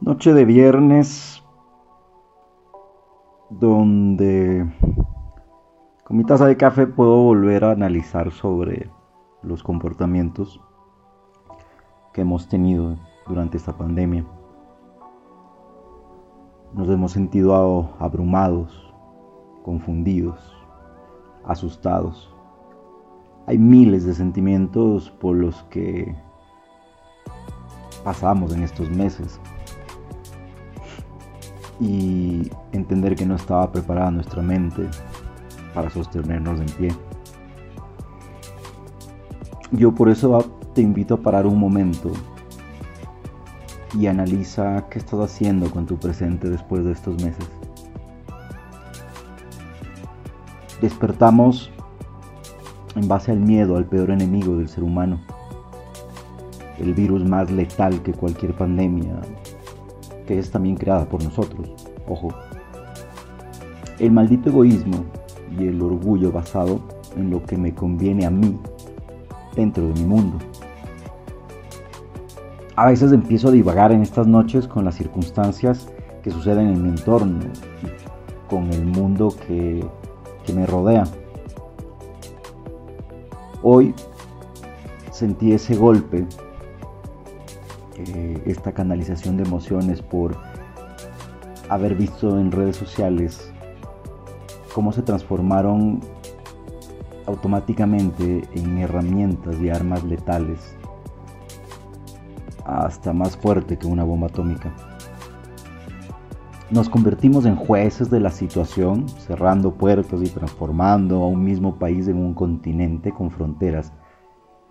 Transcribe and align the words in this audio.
Noche 0.00 0.34
de 0.34 0.44
viernes 0.44 1.42
donde 3.50 4.66
con 6.04 6.16
mi 6.16 6.24
taza 6.24 6.46
de 6.46 6.56
café 6.56 6.86
puedo 6.86 7.16
volver 7.22 7.64
a 7.64 7.70
analizar 7.70 8.30
sobre 8.30 8.90
los 9.42 9.62
comportamientos 9.62 10.60
que 12.12 12.22
hemos 12.22 12.48
tenido 12.48 12.96
durante 13.26 13.56
esta 13.56 13.76
pandemia. 13.76 14.24
Nos 16.74 16.88
hemos 16.88 17.12
sentido 17.12 17.88
abrumados, 17.98 18.92
confundidos, 19.62 20.38
asustados. 21.44 22.34
Hay 23.46 23.58
miles 23.58 24.04
de 24.04 24.14
sentimientos 24.14 25.10
por 25.10 25.36
los 25.36 25.62
que 25.64 26.14
pasamos 28.04 28.52
en 28.52 28.62
estos 28.62 28.90
meses 28.90 29.40
y 31.80 32.50
entender 32.72 33.16
que 33.16 33.26
no 33.26 33.34
estaba 33.34 33.72
preparada 33.72 34.10
nuestra 34.10 34.42
mente 34.42 34.88
para 35.74 35.90
sostenernos 35.90 36.60
en 36.60 36.66
pie. 36.66 36.94
Yo 39.72 39.92
por 39.92 40.08
eso 40.08 40.38
te 40.74 40.82
invito 40.82 41.14
a 41.14 41.16
parar 41.16 41.46
un 41.46 41.58
momento 41.58 42.12
y 43.98 44.06
analiza 44.06 44.88
qué 44.88 44.98
estás 44.98 45.20
haciendo 45.20 45.70
con 45.70 45.86
tu 45.86 45.96
presente 45.98 46.48
después 46.48 46.84
de 46.84 46.92
estos 46.92 47.22
meses. 47.22 47.48
Despertamos 50.80 51.70
en 52.94 53.08
base 53.08 53.32
al 53.32 53.40
miedo 53.40 53.76
al 53.76 53.86
peor 53.86 54.10
enemigo 54.10 54.56
del 54.56 54.68
ser 54.68 54.84
humano, 54.84 55.20
el 56.78 56.94
virus 56.94 57.24
más 57.24 57.50
letal 57.50 58.02
que 58.02 58.12
cualquier 58.12 58.54
pandemia, 58.54 59.20
que 60.26 60.38
es 60.38 60.50
también 60.50 60.76
creada 60.76 61.04
por 61.08 61.22
nosotros, 61.22 61.70
ojo. 62.08 62.28
El 63.98 64.10
maldito 64.12 64.50
egoísmo 64.50 65.04
y 65.58 65.66
el 65.66 65.80
orgullo 65.80 66.32
basado 66.32 66.80
en 67.16 67.30
lo 67.30 67.42
que 67.44 67.56
me 67.56 67.74
conviene 67.74 68.26
a 68.26 68.30
mí 68.30 68.58
dentro 69.54 69.86
de 69.86 69.94
mi 69.94 70.04
mundo. 70.04 70.38
A 72.76 72.86
veces 72.86 73.12
empiezo 73.12 73.48
a 73.48 73.52
divagar 73.52 73.92
en 73.92 74.02
estas 74.02 74.26
noches 74.26 74.66
con 74.66 74.84
las 74.84 74.96
circunstancias 74.96 75.88
que 76.22 76.30
suceden 76.30 76.68
en 76.68 76.82
mi 76.82 76.88
entorno, 76.88 77.38
con 78.50 78.72
el 78.72 78.84
mundo 78.84 79.32
que, 79.46 79.84
que 80.44 80.52
me 80.52 80.66
rodea. 80.66 81.04
Hoy 83.62 83.94
sentí 85.12 85.52
ese 85.52 85.76
golpe 85.76 86.26
eh, 87.96 88.42
esta 88.46 88.72
canalización 88.72 89.36
de 89.36 89.44
emociones 89.44 90.02
por 90.02 90.36
haber 91.68 91.94
visto 91.94 92.38
en 92.38 92.50
redes 92.50 92.76
sociales 92.76 93.52
cómo 94.74 94.92
se 94.92 95.02
transformaron 95.02 96.00
automáticamente 97.26 98.42
en 98.54 98.78
herramientas 98.78 99.60
y 99.60 99.70
armas 99.70 100.02
letales 100.04 100.76
hasta 102.64 103.12
más 103.12 103.36
fuerte 103.36 103.78
que 103.78 103.86
una 103.86 104.04
bomba 104.04 104.26
atómica. 104.26 104.72
Nos 106.70 106.88
convertimos 106.88 107.44
en 107.44 107.56
jueces 107.56 108.10
de 108.10 108.20
la 108.20 108.30
situación, 108.30 109.08
cerrando 109.08 109.74
puertos 109.74 110.22
y 110.22 110.28
transformando 110.30 111.22
a 111.22 111.28
un 111.28 111.44
mismo 111.44 111.78
país 111.78 112.08
en 112.08 112.16
un 112.16 112.34
continente 112.34 113.12
con 113.12 113.30
fronteras 113.30 113.92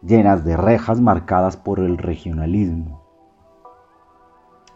llenas 0.01 0.43
de 0.43 0.57
rejas 0.57 0.99
marcadas 0.99 1.55
por 1.55 1.79
el 1.79 1.97
regionalismo 1.97 3.02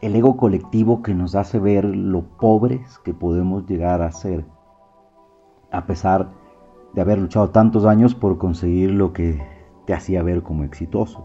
el 0.01 0.15
ego 0.15 0.37
colectivo 0.37 1.01
que 1.01 1.13
nos 1.13 1.35
hace 1.35 1.59
ver 1.59 1.85
lo 1.85 2.23
pobres 2.37 2.99
que 2.99 3.13
podemos 3.13 3.65
llegar 3.65 4.01
a 4.01 4.11
ser, 4.11 4.45
a 5.71 5.85
pesar 5.85 6.29
de 6.93 7.01
haber 7.01 7.17
luchado 7.17 7.49
tantos 7.49 7.85
años 7.85 8.13
por 8.13 8.37
conseguir 8.37 8.91
lo 8.91 9.11
que 9.13 9.41
te 9.85 9.93
hacía 9.93 10.21
ver 10.21 10.43
como 10.43 10.63
exitoso. 10.63 11.23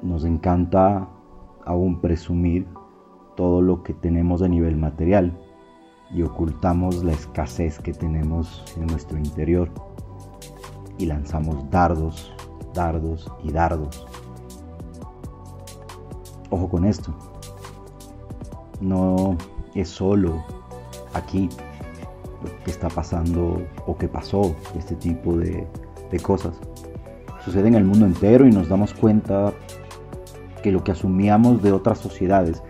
Nos 0.00 0.24
encanta 0.24 1.08
aún 1.64 2.00
presumir 2.00 2.66
todo 3.36 3.60
lo 3.60 3.82
que 3.82 3.94
tenemos 3.94 4.42
a 4.42 4.48
nivel 4.48 4.76
material 4.76 5.38
y 6.10 6.22
ocultamos 6.22 7.04
la 7.04 7.12
escasez 7.12 7.78
que 7.78 7.92
tenemos 7.92 8.64
en 8.76 8.86
nuestro 8.86 9.18
interior 9.18 9.70
y 10.98 11.06
lanzamos 11.06 11.70
dardos, 11.70 12.34
dardos 12.74 13.30
y 13.42 13.52
dardos 13.52 14.06
Ojo 16.52 16.68
con 16.68 16.84
esto. 16.84 17.14
No 18.82 19.38
es 19.74 19.88
solo 19.88 20.44
aquí 21.14 21.48
lo 22.44 22.64
que 22.64 22.70
está 22.70 22.88
pasando 22.88 23.62
o 23.86 23.96
que 23.96 24.06
pasó 24.06 24.54
este 24.76 24.94
tipo 24.94 25.34
de, 25.38 25.66
cosas. 26.22 26.60
Sucede 27.42 27.68
en 27.68 27.74
el 27.74 27.84
mundo 27.84 28.04
entero 28.04 28.46
y 28.46 28.50
nos 28.50 28.68
damos 28.68 28.92
cuenta 28.92 29.54
que 30.62 30.70
lo 30.70 30.84
que 30.84 30.92
asumíamos 30.92 31.62
de 31.62 31.72
otras 31.72 31.98
sociedades 31.98 32.62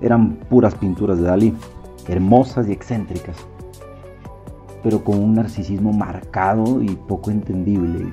eran 0.00 0.34
puras 0.50 0.74
pinturas 0.74 1.18
de 1.18 1.24
Dalí, 1.24 1.54
hermosas 2.08 2.66
y 2.68 2.72
excéntricas, 2.72 3.36
pero 4.82 5.04
con 5.04 5.22
un 5.22 5.34
narcisismo 5.34 5.92
marcado 5.92 6.82
y 6.82 6.96
poco 6.96 7.30
entendible, 7.30 8.12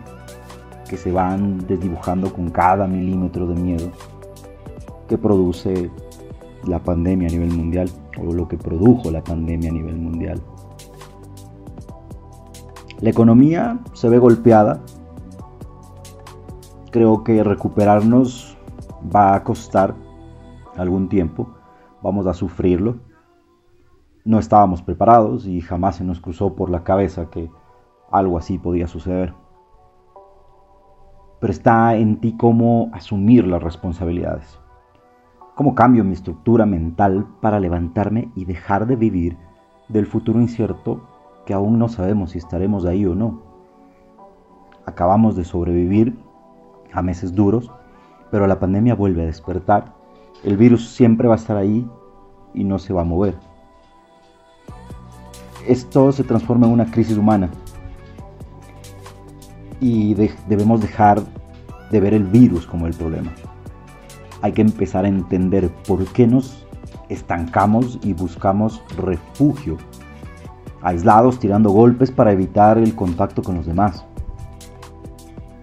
que 0.87 0.95
se 0.95 1.11
van 1.11 1.65
desdibujando 1.65 2.31
con 2.31 2.51
cada 2.51 2.85
milímetro 2.85 3.47
de 3.47 3.55
miedo 3.55 3.91
que 5.07 5.17
produce 5.17 5.89
la 6.67 6.79
pandemia 6.79 7.27
a 7.27 7.31
nivel 7.31 7.51
mundial 7.51 7.89
o 8.17 8.33
lo 8.33 8.47
que 8.47 8.57
produjo 8.57 9.11
la 9.11 9.23
pandemia 9.23 9.69
a 9.69 9.73
nivel 9.73 9.97
mundial. 9.97 10.41
La 13.01 13.09
economía 13.09 13.79
se 13.93 14.09
ve 14.09 14.17
golpeada. 14.17 14.81
Creo 16.91 17.23
que 17.23 17.43
recuperarnos 17.43 18.57
va 19.13 19.35
a 19.35 19.43
costar 19.43 19.95
algún 20.77 21.09
tiempo. 21.09 21.49
Vamos 22.01 22.25
a 22.25 22.33
sufrirlo. 22.33 22.95
No 24.23 24.39
estábamos 24.39 24.81
preparados 24.81 25.45
y 25.45 25.61
jamás 25.61 25.97
se 25.97 26.03
nos 26.03 26.19
cruzó 26.19 26.55
por 26.55 26.69
la 26.69 26.83
cabeza 26.83 27.29
que 27.29 27.51
algo 28.11 28.37
así 28.37 28.57
podía 28.57 28.87
suceder. 28.87 29.33
Pero 31.39 31.51
está 31.51 31.95
en 31.95 32.19
ti 32.21 32.35
cómo 32.37 32.89
asumir 32.93 33.45
las 33.45 33.61
responsabilidades. 33.61 34.59
¿Cómo 35.55 35.73
cambio 35.73 36.03
mi 36.03 36.11
estructura 36.11 36.65
mental 36.65 37.25
para 37.39 37.61
levantarme 37.61 38.29
y 38.35 38.43
dejar 38.43 38.87
de 38.87 38.97
vivir 38.97 39.37
del 39.87 40.05
futuro 40.05 40.41
incierto 40.41 40.99
que 41.45 41.53
aún 41.53 41.79
no 41.79 41.87
sabemos 41.87 42.31
si 42.31 42.39
estaremos 42.39 42.85
ahí 42.85 43.05
o 43.05 43.15
no? 43.15 43.41
Acabamos 44.85 45.37
de 45.37 45.45
sobrevivir 45.45 46.19
a 46.91 47.01
meses 47.01 47.33
duros, 47.33 47.71
pero 48.31 48.47
la 48.47 48.59
pandemia 48.59 48.95
vuelve 48.95 49.23
a 49.23 49.27
despertar. 49.27 49.93
El 50.43 50.57
virus 50.57 50.89
siempre 50.89 51.29
va 51.29 51.35
a 51.35 51.37
estar 51.37 51.55
ahí 51.55 51.89
y 52.53 52.65
no 52.65 52.77
se 52.77 52.91
va 52.91 53.03
a 53.03 53.05
mover. 53.05 53.35
Esto 55.65 56.11
se 56.11 56.25
transforma 56.25 56.67
en 56.67 56.73
una 56.73 56.91
crisis 56.91 57.17
humana 57.17 57.49
y 59.79 60.15
debemos 60.49 60.81
dejar 60.81 61.21
de 61.91 61.99
ver 62.01 62.13
el 62.13 62.25
virus 62.25 62.67
como 62.67 62.87
el 62.87 62.93
problema 62.93 63.31
hay 64.41 64.51
que 64.51 64.61
empezar 64.61 65.05
a 65.05 65.07
entender 65.07 65.69
por 65.87 66.05
qué 66.05 66.27
nos 66.27 66.65
estancamos 67.09 67.99
y 68.03 68.13
buscamos 68.13 68.81
refugio, 68.97 69.77
aislados 70.81 71.39
tirando 71.39 71.69
golpes 71.69 72.11
para 72.11 72.31
evitar 72.31 72.77
el 72.77 72.95
contacto 72.95 73.41
con 73.41 73.55
los 73.55 73.65
demás. 73.65 74.05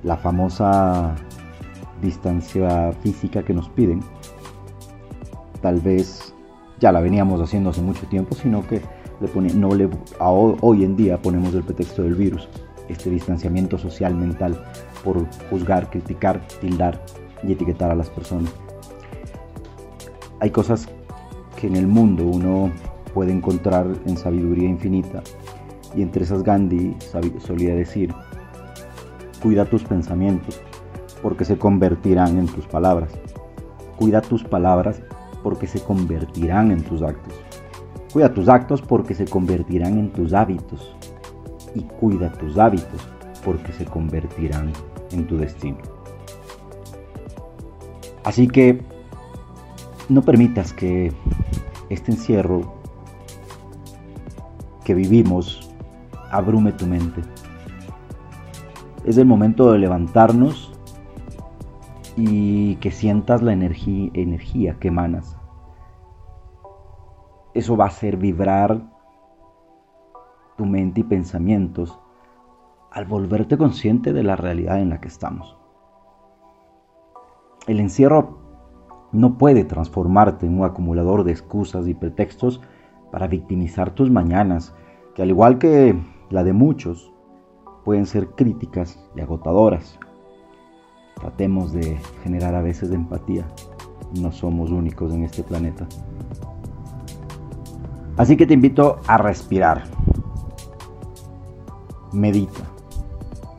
La 0.02 0.16
famosa 0.16 1.14
distancia 2.00 2.92
física 3.02 3.42
que 3.44 3.54
nos 3.54 3.68
piden, 3.68 4.00
tal 5.60 5.80
vez 5.80 6.34
ya 6.80 6.90
la 6.90 7.00
veníamos 7.00 7.40
haciendo 7.40 7.70
hace 7.70 7.82
mucho 7.82 8.06
tiempo, 8.06 8.34
sino 8.34 8.66
que 8.66 8.82
no 9.54 9.74
le, 9.74 9.88
hoy 10.18 10.82
en 10.82 10.96
día 10.96 11.22
ponemos 11.22 11.54
el 11.54 11.62
pretexto 11.62 12.02
del 12.02 12.16
virus, 12.16 12.48
este 12.88 13.08
distanciamiento 13.08 13.78
social 13.78 14.16
mental 14.16 14.60
por 15.04 15.24
juzgar, 15.48 15.88
criticar, 15.90 16.44
tildar 16.60 17.00
y 17.44 17.52
etiquetar 17.52 17.92
a 17.92 17.94
las 17.94 18.10
personas 18.10 18.52
hay 20.42 20.50
cosas 20.50 20.88
que 21.56 21.68
en 21.68 21.76
el 21.76 21.86
mundo 21.86 22.24
uno 22.24 22.72
puede 23.14 23.30
encontrar 23.30 23.86
en 24.06 24.16
sabiduría 24.16 24.68
infinita. 24.68 25.22
Y 25.94 26.02
entre 26.02 26.24
esas 26.24 26.42
Gandhi 26.42 26.96
solía 27.38 27.76
decir, 27.76 28.12
cuida 29.40 29.64
tus 29.64 29.84
pensamientos 29.84 30.60
porque 31.22 31.44
se 31.44 31.56
convertirán 31.56 32.38
en 32.38 32.46
tus 32.46 32.66
palabras. 32.66 33.12
Cuida 33.96 34.20
tus 34.20 34.42
palabras 34.42 35.00
porque 35.44 35.68
se 35.68 35.78
convertirán 35.78 36.72
en 36.72 36.82
tus 36.82 37.02
actos. 37.02 37.34
Cuida 38.12 38.34
tus 38.34 38.48
actos 38.48 38.82
porque 38.82 39.14
se 39.14 39.26
convertirán 39.26 39.96
en 39.96 40.10
tus 40.10 40.32
hábitos. 40.32 40.96
Y 41.76 41.82
cuida 41.82 42.32
tus 42.32 42.58
hábitos 42.58 43.08
porque 43.44 43.72
se 43.72 43.84
convertirán 43.84 44.72
en 45.12 45.24
tu 45.24 45.38
destino. 45.38 45.78
Así 48.24 48.48
que 48.48 48.82
no 50.12 50.22
permitas 50.22 50.72
que 50.72 51.12
este 51.88 52.12
encierro 52.12 52.74
que 54.84 54.94
vivimos 54.94 55.72
abrume 56.30 56.72
tu 56.72 56.86
mente. 56.86 57.22
Es 59.04 59.16
el 59.16 59.26
momento 59.26 59.72
de 59.72 59.78
levantarnos 59.78 60.72
y 62.16 62.76
que 62.76 62.90
sientas 62.90 63.42
la 63.42 63.52
energía, 63.52 64.76
que 64.78 64.88
emanas. 64.88 65.36
Eso 67.54 67.76
va 67.76 67.84
a 67.84 67.88
hacer 67.88 68.16
vibrar 68.16 68.82
tu 70.56 70.66
mente 70.66 71.00
y 71.00 71.04
pensamientos 71.04 71.98
al 72.90 73.06
volverte 73.06 73.56
consciente 73.56 74.12
de 74.12 74.22
la 74.22 74.36
realidad 74.36 74.80
en 74.80 74.90
la 74.90 75.00
que 75.00 75.08
estamos. 75.08 75.56
El 77.66 77.80
encierro 77.80 78.41
no 79.12 79.36
puede 79.36 79.64
transformarte 79.64 80.46
en 80.46 80.58
un 80.58 80.64
acumulador 80.64 81.24
de 81.24 81.32
excusas 81.32 81.86
y 81.86 81.94
pretextos 81.94 82.60
para 83.10 83.26
victimizar 83.26 83.90
tus 83.94 84.10
mañanas, 84.10 84.74
que 85.14 85.22
al 85.22 85.28
igual 85.28 85.58
que 85.58 85.94
la 86.30 86.42
de 86.42 86.54
muchos, 86.54 87.12
pueden 87.84 88.06
ser 88.06 88.28
críticas 88.28 88.98
y 89.14 89.20
agotadoras. 89.20 89.98
Tratemos 91.16 91.72
de 91.72 91.98
generar 92.22 92.54
a 92.54 92.62
veces 92.62 92.90
empatía. 92.90 93.46
No 94.20 94.32
somos 94.32 94.70
únicos 94.70 95.12
en 95.12 95.24
este 95.24 95.42
planeta. 95.42 95.86
Así 98.16 98.36
que 98.36 98.46
te 98.46 98.54
invito 98.54 98.98
a 99.06 99.18
respirar. 99.18 99.84
Medita. 102.12 102.62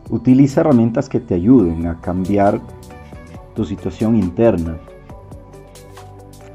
Utiliza 0.10 0.62
herramientas 0.62 1.10
que 1.10 1.20
te 1.20 1.36
ayuden 1.36 1.88
a 1.88 2.00
cambiar 2.02 2.60
tu 3.56 3.66
situación 3.66 4.16
interna. 4.16 4.78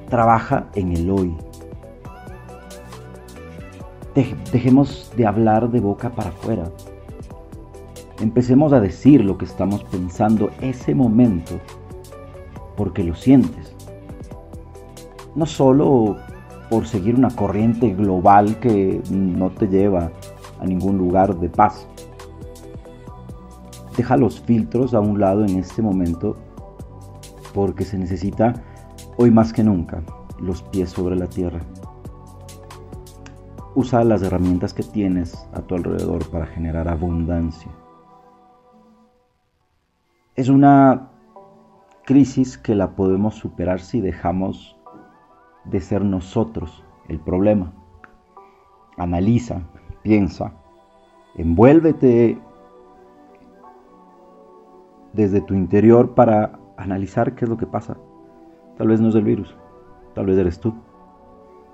Trabaja 0.09 0.67
en 0.75 0.93
el 0.97 1.11
hoy. 1.11 1.37
Dejemos 4.53 5.13
de 5.17 5.27
hablar 5.27 5.71
de 5.71 5.81
boca 5.81 6.11
para 6.11 6.31
afuera. 6.31 6.65
Empecemos 8.21 8.73
a 8.73 8.81
decir 8.81 9.25
lo 9.25 9.39
que 9.39 9.45
estamos 9.45 9.85
pensando 9.85 10.51
ese 10.61 10.95
momento 10.95 11.61
porque 12.77 13.05
lo 13.05 13.15
sientes. 13.15 13.75
No 15.35 15.47
solo 15.47 16.17
por 16.71 16.87
seguir 16.87 17.15
una 17.15 17.31
corriente 17.31 17.91
global 17.91 18.59
que 18.61 19.03
no 19.11 19.51
te 19.51 19.69
lleva 19.69 20.11
a 20.59 20.65
ningún 20.65 20.99
lugar 20.99 21.39
de 21.39 21.49
paz. 21.49 21.87
Deja 23.97 24.17
los 24.17 24.41
filtros 24.41 24.95
a 24.95 25.01
un 25.01 25.21
lado 25.21 25.45
en 25.45 25.59
este 25.59 25.83
momento 25.83 26.37
porque 27.55 27.85
se 27.85 27.99
necesita 27.99 28.55
hoy 29.21 29.33
más 29.33 29.53
que 29.53 29.65
nunca 29.65 30.01
los 30.41 30.63
pies 30.63 30.91
sobre 30.91 31.17
la 31.17 31.27
tierra. 31.27 31.61
Usa 33.75 34.05
las 34.05 34.23
herramientas 34.23 34.73
que 34.73 34.85
tienes 34.85 35.37
a 35.53 35.61
tu 35.61 35.75
alrededor 35.75 36.25
para 36.31 36.47
generar 36.47 36.87
abundancia. 36.89 37.71
Es 40.37 40.49
una 40.49 41.11
crisis 42.05 42.57
que 42.57 42.77
la 42.77 42.95
podemos 42.95 43.35
superar 43.35 43.81
si 43.81 44.01
dejamos 44.01 44.77
de 45.65 45.81
ser 45.81 46.05
nosotros 46.05 46.85
el 47.09 47.19
problema. 47.19 47.73
Analiza, 48.99 49.63
piensa, 50.03 50.53
envuélvete 51.35 52.41
desde 55.13 55.41
tu 55.41 55.55
interior 55.55 56.15
para 56.15 56.61
analizar 56.77 57.35
qué 57.35 57.47
es 57.47 57.49
lo 57.49 57.57
que 57.57 57.67
pasa. 57.67 57.97
Tal 58.79 58.87
vez 58.87 59.01
no 59.01 59.09
es 59.09 59.17
el 59.17 59.25
virus, 59.25 59.53
tal 60.15 60.27
vez 60.27 60.39
eres 60.39 60.61
tú, 60.61 60.73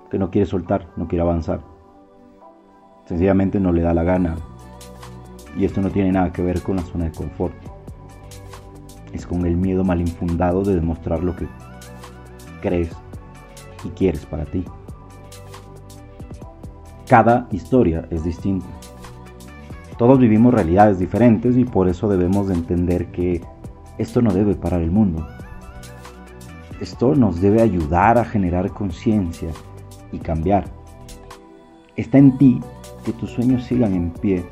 que 0.09 0.17
no 0.17 0.31
quiere 0.31 0.47
soltar, 0.47 0.87
no 0.97 1.07
quiere 1.07 1.21
avanzar. 1.21 1.61
Sencillamente 3.05 3.59
no 3.59 3.71
le 3.71 3.83
da 3.83 3.93
la 3.93 4.03
gana. 4.03 4.35
Y 5.55 5.65
esto 5.65 5.81
no 5.81 5.91
tiene 5.91 6.11
nada 6.11 6.33
que 6.33 6.41
ver 6.41 6.61
con 6.63 6.77
la 6.77 6.81
zona 6.81 7.05
de 7.05 7.11
confort. 7.11 7.53
Es 9.13 9.27
con 9.27 9.45
el 9.45 9.55
miedo 9.55 9.83
mal 9.83 10.01
infundado 10.01 10.63
de 10.63 10.73
demostrar 10.73 11.23
lo 11.23 11.35
que 11.35 11.47
crees 12.61 12.91
y 13.83 13.89
quieres 13.89 14.25
para 14.25 14.45
ti. 14.45 14.65
Cada 17.07 17.47
historia 17.51 18.07
es 18.09 18.23
distinta. 18.23 18.65
Todos 19.99 20.17
vivimos 20.17 20.55
realidades 20.55 20.97
diferentes 20.97 21.55
y 21.55 21.65
por 21.65 21.87
eso 21.87 22.09
debemos 22.09 22.47
de 22.47 22.55
entender 22.55 23.11
que 23.11 23.43
esto 23.99 24.23
no 24.23 24.33
debe 24.33 24.55
parar 24.55 24.81
el 24.81 24.89
mundo. 24.89 25.25
Esto 26.79 27.15
nos 27.15 27.39
debe 27.39 27.61
ayudar 27.61 28.17
a 28.17 28.25
generar 28.25 28.71
conciencia 28.71 29.49
y 30.11 30.19
cambiar. 30.19 30.65
Está 31.95 32.17
en 32.17 32.37
ti 32.37 32.59
que 33.05 33.13
tus 33.13 33.31
sueños 33.31 33.63
sigan 33.63 33.93
en 33.93 34.11
pie 34.11 34.45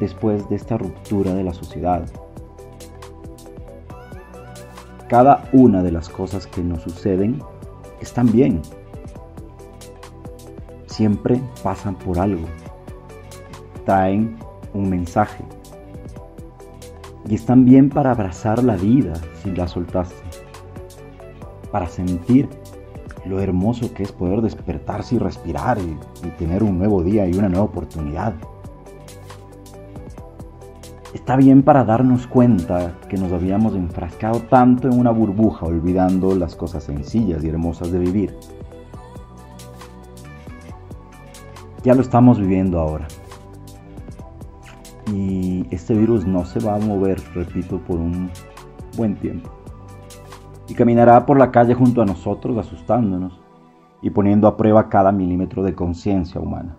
después 0.00 0.48
de 0.48 0.56
esta 0.56 0.76
ruptura 0.76 1.34
de 1.34 1.44
la 1.44 1.54
sociedad. 1.54 2.04
Cada 5.08 5.48
una 5.52 5.84
de 5.84 5.92
las 5.92 6.08
cosas 6.08 6.48
que 6.48 6.62
nos 6.62 6.82
suceden 6.82 7.40
están 8.00 8.32
bien. 8.32 8.60
Siempre 10.86 11.40
pasan 11.62 11.94
por 11.94 12.18
algo. 12.18 12.46
Traen 13.84 14.36
un 14.74 14.90
mensaje. 14.90 15.44
Y 17.28 17.36
están 17.36 17.64
bien 17.64 17.88
para 17.88 18.10
abrazar 18.10 18.64
la 18.64 18.76
vida 18.76 19.14
si 19.42 19.52
la 19.52 19.68
soltaste. 19.68 20.45
Para 21.70 21.88
sentir 21.88 22.48
lo 23.26 23.40
hermoso 23.40 23.92
que 23.92 24.02
es 24.02 24.12
poder 24.12 24.40
despertarse 24.40 25.16
y 25.16 25.18
respirar 25.18 25.78
y, 25.78 25.96
tener 26.38 26.62
un 26.62 26.78
nuevo 26.78 27.02
día 27.02 27.26
y 27.26 27.34
una 27.34 27.48
nueva 27.48 27.64
oportunidad. 27.64 28.34
Está 31.14 31.36
bien 31.36 31.62
para 31.62 31.84
darnos 31.84 32.26
cuenta 32.26 32.94
que 33.08 33.16
nos 33.16 33.32
habíamos 33.32 33.74
enfrascado 33.74 34.40
tanto 34.40 34.88
en 34.88 34.98
una 34.98 35.10
burbuja 35.10 35.66
olvidando 35.66 36.34
las 36.36 36.54
cosas 36.54 36.84
sencillas 36.84 37.42
y 37.42 37.48
hermosas 37.48 37.90
de 37.90 37.98
vivir. 37.98 38.36
Ya 41.82 41.94
lo 41.94 42.02
estamos 42.02 42.38
viviendo 42.38 42.80
ahora. 42.80 43.06
Y 45.12 45.64
este 45.70 45.94
virus 45.94 46.26
no 46.26 46.44
se 46.44 46.58
va 46.58 46.74
a 46.74 46.78
mover, 46.78 47.20
repito, 47.34 47.78
por 47.78 47.96
un 47.96 48.30
buen 48.96 49.14
tiempo. 49.16 49.55
Y 50.68 50.74
caminará 50.74 51.24
por 51.26 51.38
la 51.38 51.50
calle 51.50 51.74
junto 51.74 52.02
a 52.02 52.04
nosotros 52.04 52.56
asustándonos 52.58 53.40
y 54.02 54.10
poniendo 54.10 54.48
a 54.48 54.56
prueba 54.56 54.88
cada 54.88 55.12
milímetro 55.12 55.62
de 55.62 55.74
conciencia 55.74 56.40
humana. 56.40 56.76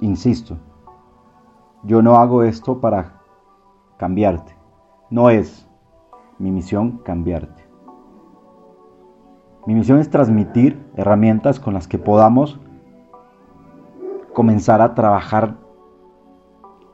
Insisto, 0.00 0.56
yo 1.84 2.02
no 2.02 2.16
hago 2.16 2.42
esto 2.42 2.80
para 2.80 3.20
cambiarte. 3.96 4.56
No 5.10 5.30
es 5.30 5.68
mi 6.38 6.50
misión 6.50 6.98
cambiarte. 6.98 7.62
Mi 9.66 9.74
misión 9.74 10.00
es 10.00 10.10
transmitir 10.10 10.84
herramientas 10.96 11.60
con 11.60 11.74
las 11.74 11.86
que 11.86 11.98
podamos 11.98 12.58
comenzar 14.32 14.80
a 14.80 14.94
trabajar 14.94 15.56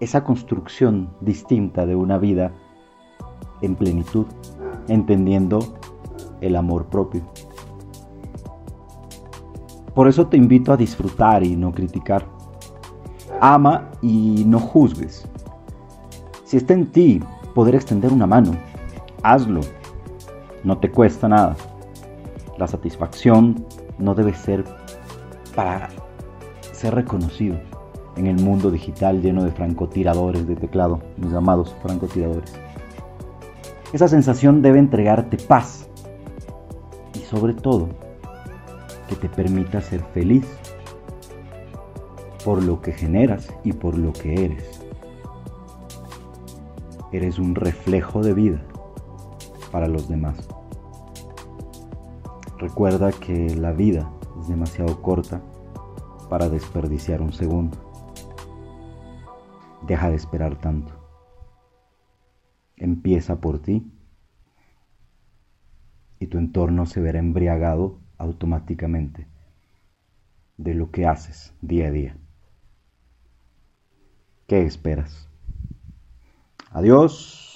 esa 0.00 0.22
construcción 0.22 1.08
distinta 1.20 1.86
de 1.86 1.96
una 1.96 2.18
vida 2.18 2.52
en 3.62 3.74
plenitud, 3.74 4.26
entendiendo 4.88 5.60
el 6.40 6.56
amor 6.56 6.86
propio. 6.86 7.22
Por 9.94 10.08
eso 10.08 10.26
te 10.28 10.36
invito 10.36 10.72
a 10.72 10.76
disfrutar 10.76 11.44
y 11.44 11.56
no 11.56 11.72
criticar 11.72 12.38
ama 13.40 13.90
y 14.02 14.44
no 14.46 14.58
juzgues. 14.58 15.26
Si 16.44 16.56
está 16.56 16.74
en 16.74 16.86
ti 16.86 17.20
poder 17.54 17.74
extender 17.74 18.12
una 18.12 18.26
mano, 18.26 18.52
hazlo. 19.22 19.60
No 20.64 20.78
te 20.78 20.90
cuesta 20.90 21.28
nada. 21.28 21.56
La 22.58 22.66
satisfacción 22.66 23.64
no 23.98 24.14
debe 24.14 24.34
ser 24.34 24.64
para 25.54 25.88
ser 26.72 26.94
reconocido 26.94 27.56
en 28.16 28.26
el 28.26 28.36
mundo 28.36 28.70
digital 28.70 29.22
lleno 29.22 29.44
de 29.44 29.52
francotiradores 29.52 30.46
de 30.46 30.56
teclado, 30.56 31.00
mis 31.16 31.32
amados 31.32 31.74
francotiradores. 31.82 32.52
Esa 33.92 34.06
sensación 34.06 34.60
debe 34.60 34.78
entregarte 34.78 35.38
paz 35.38 35.88
y 37.14 37.20
sobre 37.20 37.54
todo 37.54 37.88
que 39.08 39.16
te 39.16 39.28
permita 39.30 39.80
ser 39.80 40.02
feliz 40.12 40.46
por 42.44 42.62
lo 42.62 42.82
que 42.82 42.92
generas 42.92 43.48
y 43.64 43.72
por 43.72 43.96
lo 43.96 44.12
que 44.12 44.44
eres. 44.44 44.82
Eres 47.12 47.38
un 47.38 47.54
reflejo 47.54 48.22
de 48.22 48.34
vida 48.34 48.62
para 49.72 49.88
los 49.88 50.08
demás. 50.08 50.36
Recuerda 52.58 53.10
que 53.12 53.54
la 53.54 53.72
vida 53.72 54.10
es 54.40 54.48
demasiado 54.48 55.00
corta 55.00 55.40
para 56.28 56.50
desperdiciar 56.50 57.22
un 57.22 57.32
segundo. 57.32 57.78
Deja 59.86 60.10
de 60.10 60.16
esperar 60.16 60.56
tanto. 60.56 61.07
Empieza 62.80 63.40
por 63.40 63.60
ti 63.60 63.90
y 66.20 66.26
tu 66.26 66.38
entorno 66.38 66.86
se 66.86 67.00
verá 67.00 67.18
embriagado 67.18 67.98
automáticamente 68.16 69.26
de 70.56 70.74
lo 70.74 70.90
que 70.90 71.06
haces 71.06 71.54
día 71.62 71.88
a 71.88 71.90
día. 71.90 72.16
¿Qué 74.46 74.62
esperas? 74.62 75.28
Adiós. 76.70 77.47